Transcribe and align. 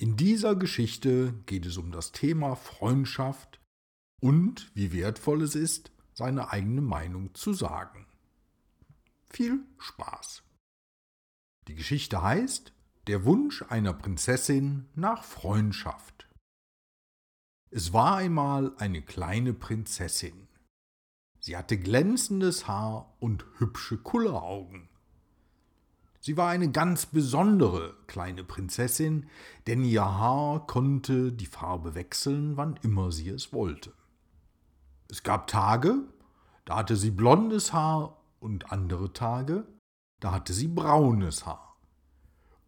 In 0.00 0.16
dieser 0.16 0.54
Geschichte 0.54 1.32
geht 1.46 1.66
es 1.66 1.76
um 1.76 1.90
das 1.90 2.12
Thema 2.12 2.54
Freundschaft 2.54 3.60
und 4.20 4.70
wie 4.76 4.92
wertvoll 4.92 5.42
es 5.42 5.56
ist, 5.56 5.90
seine 6.14 6.50
eigene 6.50 6.82
Meinung 6.82 7.34
zu 7.34 7.52
sagen. 7.52 8.06
Viel 9.26 9.64
Spaß! 9.78 10.44
Die 11.66 11.74
Geschichte 11.74 12.22
heißt 12.22 12.72
Der 13.08 13.24
Wunsch 13.24 13.62
einer 13.68 13.92
Prinzessin 13.92 14.86
nach 14.94 15.24
Freundschaft. 15.24 16.28
Es 17.70 17.92
war 17.92 18.16
einmal 18.18 18.76
eine 18.76 19.02
kleine 19.02 19.52
Prinzessin. 19.52 20.46
Sie 21.40 21.56
hatte 21.56 21.76
glänzendes 21.76 22.68
Haar 22.68 23.16
und 23.18 23.44
hübsche 23.58 23.98
Kulleraugen. 23.98 24.88
Sie 26.20 26.36
war 26.36 26.48
eine 26.48 26.70
ganz 26.70 27.06
besondere 27.06 27.94
kleine 28.06 28.44
Prinzessin, 28.44 29.26
denn 29.66 29.84
ihr 29.84 30.04
Haar 30.04 30.66
konnte 30.66 31.32
die 31.32 31.46
Farbe 31.46 31.94
wechseln, 31.94 32.56
wann 32.56 32.78
immer 32.82 33.12
sie 33.12 33.28
es 33.28 33.52
wollte. 33.52 33.92
Es 35.08 35.22
gab 35.22 35.46
Tage, 35.46 36.02
da 36.64 36.76
hatte 36.76 36.96
sie 36.96 37.10
blondes 37.10 37.72
Haar 37.72 38.18
und 38.40 38.72
andere 38.72 39.12
Tage, 39.12 39.66
da 40.20 40.32
hatte 40.32 40.52
sie 40.52 40.68
braunes 40.68 41.46
Haar. 41.46 41.76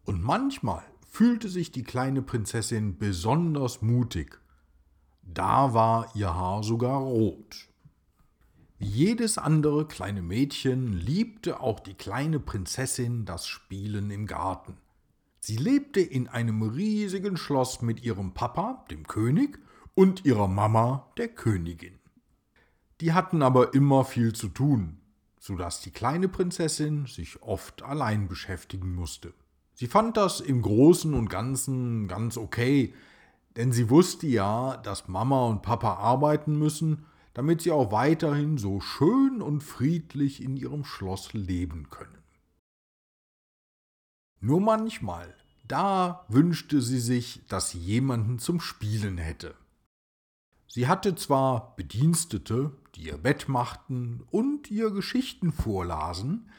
Und 0.05 0.23
manchmal 0.23 0.83
fühlte 1.07 1.49
sich 1.49 1.71
die 1.71 1.83
kleine 1.83 2.21
Prinzessin 2.21 2.97
besonders 2.97 3.81
mutig. 3.81 4.39
Da 5.21 5.73
war 5.73 6.15
ihr 6.15 6.33
Haar 6.33 6.63
sogar 6.63 6.99
rot. 6.99 7.70
Jedes 8.83 9.37
andere 9.37 9.87
kleine 9.87 10.23
Mädchen 10.23 10.91
liebte 10.91 11.59
auch 11.59 11.79
die 11.79 11.93
kleine 11.93 12.39
Prinzessin 12.39 13.25
das 13.25 13.45
Spielen 13.45 14.09
im 14.09 14.25
Garten. 14.25 14.75
Sie 15.39 15.55
lebte 15.55 16.01
in 16.01 16.27
einem 16.27 16.63
riesigen 16.63 17.37
Schloss 17.37 17.83
mit 17.83 18.03
ihrem 18.03 18.33
Papa, 18.33 18.83
dem 18.89 19.05
König, 19.05 19.59
und 19.93 20.25
ihrer 20.25 20.47
Mama, 20.47 21.11
der 21.17 21.27
Königin. 21.27 21.99
Die 23.01 23.13
hatten 23.13 23.43
aber 23.43 23.75
immer 23.75 24.03
viel 24.03 24.33
zu 24.33 24.47
tun, 24.47 24.97
so 25.39 25.55
dass 25.55 25.81
die 25.81 25.91
kleine 25.91 26.27
Prinzessin 26.27 27.05
sich 27.05 27.43
oft 27.43 27.83
allein 27.83 28.27
beschäftigen 28.27 28.95
musste. 28.95 29.33
Sie 29.75 29.87
fand 29.87 30.17
das 30.17 30.39
im 30.41 30.63
Großen 30.63 31.13
und 31.13 31.29
Ganzen 31.29 32.07
ganz 32.07 32.35
okay, 32.35 32.95
denn 33.57 33.71
sie 33.71 33.91
wusste 33.91 34.25
ja, 34.25 34.77
dass 34.77 35.07
Mama 35.07 35.45
und 35.45 35.61
Papa 35.61 35.97
arbeiten 35.97 36.57
müssen 36.57 37.05
damit 37.33 37.61
sie 37.61 37.71
auch 37.71 37.91
weiterhin 37.91 38.57
so 38.57 38.79
schön 38.81 39.41
und 39.41 39.61
friedlich 39.61 40.43
in 40.43 40.57
ihrem 40.57 40.83
Schloss 40.83 41.33
leben 41.33 41.89
können. 41.89 42.23
Nur 44.39 44.59
manchmal, 44.59 45.35
da 45.67 46.25
wünschte 46.27 46.81
sie 46.81 46.99
sich, 46.99 47.45
dass 47.47 47.69
sie 47.69 47.79
jemanden 47.79 48.39
zum 48.39 48.59
Spielen 48.59 49.17
hätte. 49.17 49.55
Sie 50.67 50.87
hatte 50.87 51.15
zwar 51.15 51.75
Bedienstete, 51.75 52.71
die 52.95 53.03
ihr 53.03 53.17
Bett 53.17 53.47
machten 53.47 54.23
und 54.31 54.71
ihr 54.71 54.91
Geschichten 54.91 55.51
vorlasen, 55.51 56.49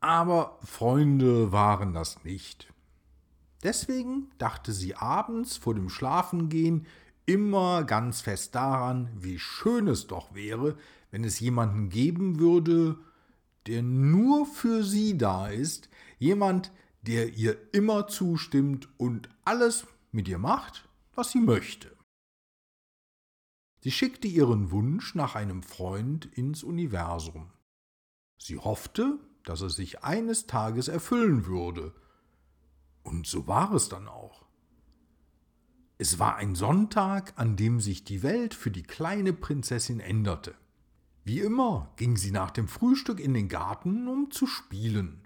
aber 0.00 0.58
Freunde 0.62 1.52
waren 1.52 1.94
das 1.94 2.24
nicht. 2.24 2.72
Deswegen 3.62 4.30
dachte 4.38 4.72
sie 4.72 4.96
abends 4.96 5.56
vor 5.56 5.74
dem 5.74 5.88
Schlafengehen 5.88 6.86
immer 7.26 7.84
ganz 7.84 8.20
fest 8.20 8.54
daran, 8.54 9.10
wie 9.14 9.38
schön 9.38 9.88
es 9.88 10.06
doch 10.06 10.34
wäre, 10.34 10.76
wenn 11.10 11.24
es 11.24 11.40
jemanden 11.40 11.88
geben 11.88 12.38
würde, 12.38 12.98
der 13.66 13.82
nur 13.82 14.46
für 14.46 14.82
sie 14.82 15.16
da 15.18 15.48
ist, 15.48 15.88
jemand, 16.18 16.72
der 17.02 17.34
ihr 17.34 17.56
immer 17.72 18.06
zustimmt 18.06 18.88
und 18.96 19.28
alles 19.44 19.86
mit 20.10 20.28
ihr 20.28 20.38
macht, 20.38 20.88
was 21.14 21.30
sie 21.30 21.40
möchte. 21.40 21.96
Sie 23.80 23.90
schickte 23.90 24.28
ihren 24.28 24.70
Wunsch 24.70 25.14
nach 25.14 25.34
einem 25.34 25.62
Freund 25.62 26.26
ins 26.26 26.62
Universum. 26.62 27.50
Sie 28.38 28.56
hoffte, 28.56 29.18
dass 29.44 29.60
er 29.60 29.70
sich 29.70 30.04
eines 30.04 30.46
Tages 30.46 30.88
erfüllen 30.88 31.46
würde. 31.46 31.92
Und 33.02 33.26
so 33.26 33.48
war 33.48 33.72
es 33.72 33.88
dann 33.88 34.06
auch. 34.06 34.41
Es 36.02 36.18
war 36.18 36.34
ein 36.34 36.56
Sonntag, 36.56 37.32
an 37.36 37.54
dem 37.54 37.78
sich 37.78 38.02
die 38.02 38.24
Welt 38.24 38.54
für 38.54 38.72
die 38.72 38.82
kleine 38.82 39.32
Prinzessin 39.32 40.00
änderte. 40.00 40.52
Wie 41.22 41.38
immer 41.38 41.92
ging 41.94 42.16
sie 42.16 42.32
nach 42.32 42.50
dem 42.50 42.66
Frühstück 42.66 43.20
in 43.20 43.34
den 43.34 43.48
Garten, 43.48 44.08
um 44.08 44.32
zu 44.32 44.48
spielen. 44.48 45.20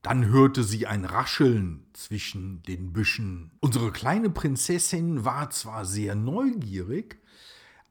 Dann 0.00 0.24
hörte 0.24 0.64
sie 0.64 0.86
ein 0.86 1.04
Rascheln 1.04 1.84
zwischen 1.92 2.62
den 2.62 2.94
Büschen. 2.94 3.50
Unsere 3.60 3.92
kleine 3.92 4.30
Prinzessin 4.30 5.22
war 5.22 5.50
zwar 5.50 5.84
sehr 5.84 6.14
neugierig, 6.14 7.18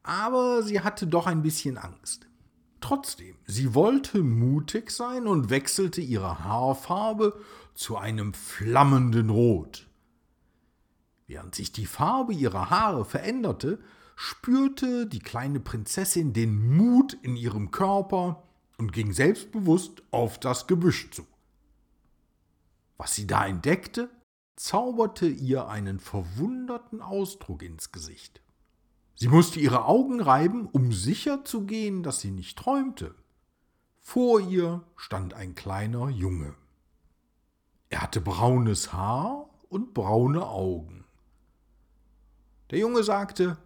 aber 0.01 0.63
sie 0.63 0.81
hatte 0.81 1.06
doch 1.06 1.28
ein 1.28 1.44
bisschen 1.44 1.78
Angst. 1.78 2.25
Trotzdem, 2.81 3.35
sie 3.45 3.75
wollte 3.75 4.23
mutig 4.23 4.89
sein 4.89 5.28
und 5.28 5.51
wechselte 5.51 6.01
ihre 6.01 6.44
Haarfarbe 6.44 7.39
zu 7.75 7.97
einem 7.97 8.34
flammenden 8.34 9.29
Rot. 9.29 9.88
Während 11.29 11.53
sich 11.53 11.72
die 11.72 11.85
Farbe 11.85 12.34
ihrer 12.34 12.72
Haare 12.72 13.06
veränderte, 13.06 13.78
spürte 14.16 15.06
die 15.06 15.19
kleine 15.19 15.59
Prinzessin 15.59 16.34
den 16.34 16.75
Mut 16.75 17.13
in 17.22 17.35
ihrem 17.35 17.69
Körper 17.69 18.41
und 18.79 18.94
ging 18.94 19.13
selbstbewusst 19.13 20.01
auf 20.09 20.39
das 20.39 20.66
Gebüsch 20.66 21.12
zu. 21.12 21.28
Was 22.97 23.13
sie 23.13 23.28
da 23.28 23.45
entdeckte, 23.45 24.09
zauberte 24.56 25.28
ihr 25.28 25.68
einen 25.68 26.00
verwunderten 26.00 27.00
Ausdruck 27.00 27.62
ins 27.62 27.91
Gesicht. 27.91 28.41
Sie 29.13 29.28
musste 29.28 29.59
ihre 29.59 29.85
Augen 29.85 30.22
reiben, 30.22 30.66
um 30.66 30.91
sicher 30.91 31.45
zu 31.45 31.68
gehen, 31.68 32.01
dass 32.01 32.22
sie 32.22 32.31
nicht 32.31 32.57
träumte. 32.57 33.13
Vor 34.00 34.39
ihr 34.39 34.81
stand 34.95 35.35
ein 35.35 35.53
kleiner 35.53 36.09
Junge. 36.09 36.56
Er 37.89 38.01
hatte 38.01 38.19
braunes 38.19 38.94
Haar 38.94 39.47
und 39.69 39.94
braune 39.94 40.47
Augen. 40.47 40.99
Der 42.72 42.80
Junge 42.80 43.03
sagte, 43.03 43.57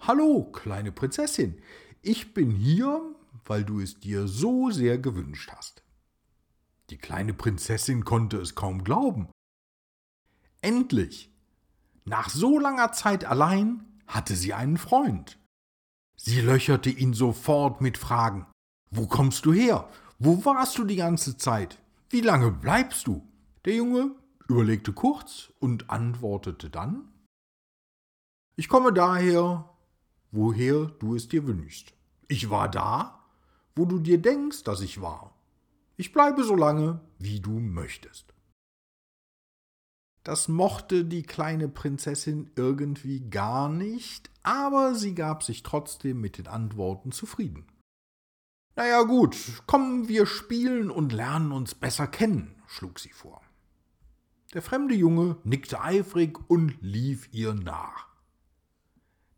Hallo, 0.00 0.44
kleine 0.52 0.92
Prinzessin, 0.92 1.60
ich 2.02 2.32
bin 2.32 2.50
hier, 2.50 3.14
weil 3.44 3.64
du 3.64 3.80
es 3.80 4.00
dir 4.00 4.26
so 4.26 4.70
sehr 4.70 4.98
gewünscht 4.98 5.50
hast. 5.54 5.82
Die 6.90 6.96
kleine 6.96 7.34
Prinzessin 7.34 8.04
konnte 8.04 8.38
es 8.38 8.54
kaum 8.54 8.84
glauben. 8.84 9.28
Endlich, 10.62 11.30
nach 12.04 12.30
so 12.30 12.58
langer 12.58 12.92
Zeit 12.92 13.24
allein, 13.24 13.84
hatte 14.06 14.34
sie 14.34 14.54
einen 14.54 14.78
Freund. 14.78 15.38
Sie 16.16 16.40
löcherte 16.40 16.88
ihn 16.88 17.12
sofort 17.12 17.82
mit 17.82 17.98
Fragen. 17.98 18.46
Wo 18.90 19.06
kommst 19.06 19.44
du 19.44 19.52
her? 19.52 19.88
Wo 20.18 20.44
warst 20.46 20.78
du 20.78 20.84
die 20.84 20.96
ganze 20.96 21.36
Zeit? 21.36 21.78
Wie 22.08 22.22
lange 22.22 22.50
bleibst 22.50 23.06
du? 23.06 23.22
Der 23.66 23.74
Junge 23.74 24.12
überlegte 24.48 24.94
kurz 24.94 25.52
und 25.58 25.90
antwortete 25.90 26.70
dann 26.70 27.08
ich 28.58 28.68
komme 28.68 28.92
daher, 28.92 29.70
woher 30.32 30.86
du 30.86 31.14
es 31.14 31.28
dir 31.28 31.46
wünschst. 31.46 31.92
Ich 32.26 32.50
war 32.50 32.68
da, 32.68 33.24
wo 33.76 33.84
du 33.84 34.00
dir 34.00 34.20
denkst, 34.20 34.64
dass 34.64 34.80
ich 34.80 35.00
war. 35.00 35.32
Ich 35.96 36.12
bleibe 36.12 36.42
so 36.42 36.56
lange, 36.56 37.00
wie 37.20 37.38
du 37.38 37.60
möchtest. 37.60 38.34
Das 40.24 40.48
mochte 40.48 41.04
die 41.04 41.22
kleine 41.22 41.68
Prinzessin 41.68 42.50
irgendwie 42.56 43.30
gar 43.30 43.68
nicht, 43.68 44.28
aber 44.42 44.96
sie 44.96 45.14
gab 45.14 45.44
sich 45.44 45.62
trotzdem 45.62 46.20
mit 46.20 46.36
den 46.36 46.48
Antworten 46.48 47.12
zufrieden. 47.12 47.64
Na 48.74 48.88
ja, 48.88 49.02
gut, 49.04 49.36
kommen 49.68 50.08
wir 50.08 50.26
spielen 50.26 50.90
und 50.90 51.12
lernen 51.12 51.52
uns 51.52 51.76
besser 51.76 52.08
kennen, 52.08 52.60
schlug 52.66 52.98
sie 52.98 53.12
vor. 53.12 53.40
Der 54.52 54.62
fremde 54.62 54.96
Junge 54.96 55.36
nickte 55.44 55.80
eifrig 55.80 56.40
und 56.50 56.76
lief 56.80 57.28
ihr 57.32 57.54
nach. 57.54 58.08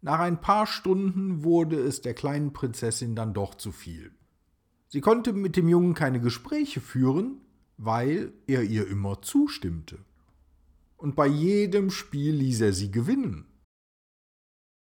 Nach 0.03 0.19
ein 0.19 0.41
paar 0.41 0.67
Stunden 0.67 1.45
wurde 1.45 1.79
es 1.79 2.01
der 2.01 2.15
kleinen 2.15 2.53
Prinzessin 2.53 3.15
dann 3.15 3.35
doch 3.35 3.55
zu 3.55 3.71
viel. 3.71 4.13
Sie 4.89 5.01
konnte 5.01 5.33
mit 5.33 5.57
dem 5.57 5.69
Jungen 5.69 5.95
keine 5.95 6.21
Gespräche 6.21 6.81
führen, 6.81 7.41
weil 7.77 8.33
er 8.47 8.63
ihr 8.63 8.89
immer 8.89 9.23
zustimmte. 9.23 9.99
Und 10.97 11.17
bei 11.17 11.27
jedem 11.27 11.91
Spiel 11.91 12.35
ließ 12.35 12.61
er 12.63 12.73
sie 12.73 12.91
gewinnen. 12.91 13.47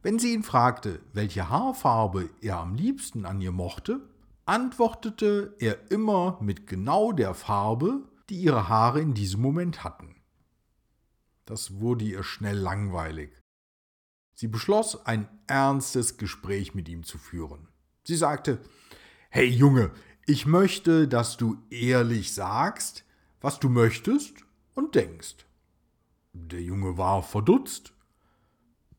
Wenn 0.01 0.17
sie 0.17 0.33
ihn 0.33 0.43
fragte, 0.43 0.99
welche 1.13 1.49
Haarfarbe 1.49 2.29
er 2.41 2.59
am 2.59 2.73
liebsten 2.73 3.25
an 3.25 3.41
ihr 3.41 3.51
mochte, 3.51 4.01
antwortete 4.45 5.55
er 5.59 5.91
immer 5.91 6.39
mit 6.41 6.65
genau 6.65 7.11
der 7.11 7.33
Farbe, 7.33 8.01
die 8.29 8.41
ihre 8.41 8.69
Haare 8.69 9.01
in 9.01 9.13
diesem 9.13 9.41
Moment 9.41 9.83
hatten. 9.83 10.15
Das 11.45 11.79
wurde 11.79 12.05
ihr 12.05 12.23
schnell 12.23 12.57
langweilig. 12.57 13.31
Sie 14.33 14.47
beschloss, 14.47 15.05
ein 15.05 15.27
ernstes 15.47 16.17
Gespräch 16.17 16.73
mit 16.73 16.89
ihm 16.89 17.03
zu 17.03 17.17
führen. 17.17 17.67
Sie 18.03 18.15
sagte, 18.15 18.59
Hey 19.29 19.47
Junge, 19.47 19.91
ich 20.25 20.45
möchte, 20.45 21.07
dass 21.07 21.37
du 21.37 21.57
ehrlich 21.69 22.33
sagst, 22.33 23.05
was 23.39 23.59
du 23.59 23.69
möchtest 23.69 24.33
und 24.73 24.95
denkst. 24.95 25.45
Der 26.33 26.61
Junge 26.61 26.97
war 26.97 27.23
verdutzt. 27.23 27.93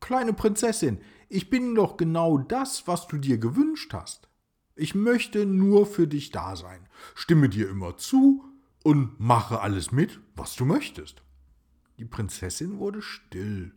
Kleine 0.00 0.32
Prinzessin, 0.32 1.00
ich 1.28 1.48
bin 1.48 1.74
doch 1.74 1.96
genau 1.96 2.38
das, 2.38 2.86
was 2.86 3.06
du 3.06 3.18
dir 3.18 3.38
gewünscht 3.38 3.94
hast. 3.94 4.28
Ich 4.74 4.94
möchte 4.94 5.46
nur 5.46 5.86
für 5.86 6.08
dich 6.08 6.30
da 6.30 6.56
sein, 6.56 6.88
stimme 7.14 7.48
dir 7.48 7.68
immer 7.68 7.96
zu 7.96 8.44
und 8.82 9.18
mache 9.20 9.60
alles 9.60 9.92
mit, 9.92 10.20
was 10.34 10.56
du 10.56 10.64
möchtest. 10.64 11.22
Die 11.98 12.04
Prinzessin 12.04 12.78
wurde 12.78 13.00
still. 13.00 13.74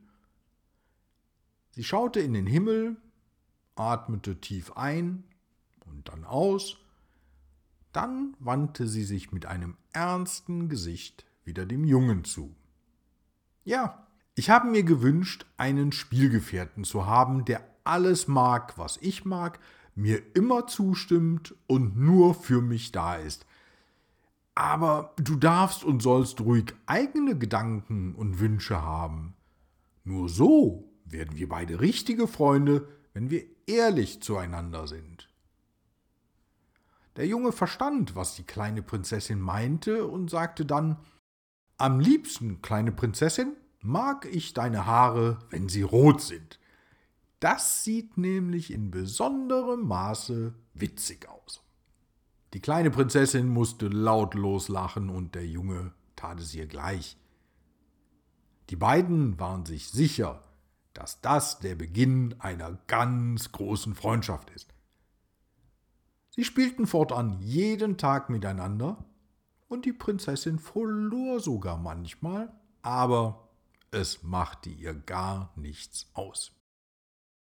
Sie 1.75 1.83
schaute 1.83 2.22
in 2.22 2.33
den 2.33 2.48
Himmel, 2.48 2.95
atmete 3.75 4.39
tief 4.39 4.72
ein 4.77 5.25
und 5.86 6.07
dann 6.07 6.24
aus, 6.24 6.77
dann 7.92 8.33
wandte 8.39 8.88
sie 8.88 9.04
sich 9.04 9.33
mit 9.33 9.45
einem 9.45 9.75
ernsten 9.92 10.69
Gesicht 10.69 11.25
wieder 11.44 11.66
dem 11.66 11.83
Jungen 11.83 12.24
zu. 12.24 12.56
Ja, 13.66 14.07
ich 14.36 14.50
habe 14.50 14.69
mir 14.69 14.83
gewünscht, 14.83 15.45
einen 15.57 15.92
Spielgefährten 15.92 16.86
zu 16.86 17.07
haben, 17.07 17.44
der 17.44 17.68
alles 17.83 18.30
mag, 18.30 18.77
was 18.77 18.95
ich 19.01 19.25
mag, 19.25 19.60
mir 19.95 20.22
immer 20.33 20.68
zustimmt 20.68 21.56
und 21.68 21.98
nur 21.98 22.36
für 22.36 22.62
mich 22.62 22.94
da 22.94 23.16
ist. 23.16 23.45
Aber 24.56 25.13
du 25.18 25.36
darfst 25.36 25.83
und 25.83 26.01
sollst 26.01 26.39
ruhig 26.39 26.74
eigene 26.86 27.38
Gedanken 27.38 28.16
und 28.16 28.39
Wünsche 28.39 28.81
haben. 28.81 29.33
Nur 30.06 30.30
so 30.30 30.95
werden 31.06 31.38
wir 31.38 31.48
beide 31.48 31.80
richtige 31.80 32.28
Freunde, 32.28 32.88
wenn 33.13 33.30
wir 33.30 33.44
ehrlich 33.68 34.22
zueinander 34.22 34.88
sind. 34.88 35.30
Der 37.16 37.25
Junge 37.25 37.54
verstand, 37.54 38.16
was 38.16 38.36
die 38.36 38.44
kleine 38.44 38.81
Prinzessin 38.81 39.40
meinte 39.40 40.06
und 40.06 40.30
sagte 40.30 40.66
dann 40.66 40.98
Am 41.78 42.00
liebsten, 42.00 42.62
kleine 42.62 42.92
Prinzessin, 42.92 43.56
mag 43.81 44.25
ich 44.25 44.54
deine 44.54 44.86
Haare, 44.86 45.40
wenn 45.50 45.69
sie 45.69 45.84
rot 45.84 46.22
sind. 46.22 46.60
Das 47.40 47.84
sieht 47.84 48.18
nämlich 48.18 48.72
in 48.72 48.92
besonderem 48.92 49.88
Maße 49.88 50.56
witzig 50.74 51.30
aus. 51.30 51.62
Die 52.54 52.62
kleine 52.62 52.90
Prinzessin 52.90 53.48
musste 53.48 53.88
lautlos 53.88 54.68
lachen 54.69 55.10
und 55.10 55.36
der 55.36 55.46
Junge 55.46 55.94
tat 56.16 56.40
es 56.40 56.56
ihr 56.56 56.68
gleich. 56.68 57.18
Die 58.69 58.75
beiden 58.75 59.40
waren 59.40 59.66
sich 59.66 59.90
sicher, 59.90 60.42
dass 60.96 61.22
das 61.22 61.60
der 61.60 61.76
Beginn 61.76 62.36
einer 62.40 62.80
ganz 62.88 63.52
großen 63.52 63.94
Freundschaft 63.94 64.50
ist. 64.50 64.74
Sie 66.32 66.44
spielten 66.44 66.88
fortan 66.88 67.40
jeden 67.40 67.98
Tag 67.98 68.30
miteinander, 68.30 69.06
und 69.68 69.86
die 69.86 69.94
Prinzessin 69.94 70.60
verlor 70.60 71.40
sogar 71.40 71.78
manchmal, 71.78 72.54
aber 72.82 73.50
es 73.92 74.24
machte 74.24 74.70
ihr 74.70 74.94
gar 74.94 75.52
nichts 75.56 76.08
aus. 76.14 76.55